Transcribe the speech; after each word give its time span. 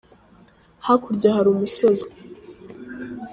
hakurya 0.85 1.27
hari 1.37 1.47
umusozi. 1.51 2.07